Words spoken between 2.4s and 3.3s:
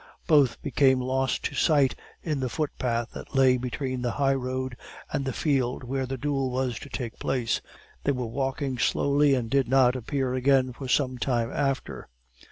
footpath